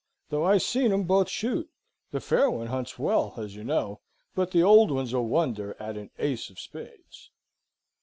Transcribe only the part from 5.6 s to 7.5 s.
at an ace of spades."